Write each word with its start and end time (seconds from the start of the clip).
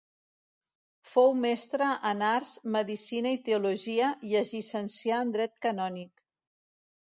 Fou 1.09 1.33
mestre 1.43 1.89
en 2.13 2.23
arts, 2.29 2.55
medicina 2.77 3.35
i 3.37 3.41
teologia, 3.51 4.09
i 4.33 4.35
es 4.41 4.57
llicencià 4.57 5.23
en 5.29 5.37
dret 5.39 5.57
canònic. 5.69 6.27